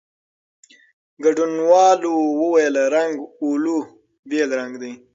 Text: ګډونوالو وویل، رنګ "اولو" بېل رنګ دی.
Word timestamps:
ګډونوالو 1.23 2.13
وویل، 2.41 2.75
رنګ 2.95 3.13
"اولو" 3.41 3.77
بېل 4.29 4.49
رنګ 4.59 4.73
دی. 4.81 4.91